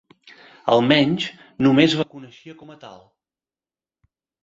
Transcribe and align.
Almenys, 0.75 1.27
només 1.67 1.99
la 2.01 2.09
coneixia 2.17 2.59
com 2.65 2.75
a 2.75 2.81
tal. 2.89 2.99